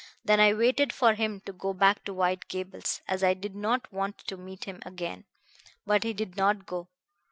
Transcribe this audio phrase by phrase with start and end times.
[0.25, 3.93] Then I waited for him to go back to White Gables, as I did not
[3.93, 5.25] want to meet him again.
[5.85, 6.87] But he did not go.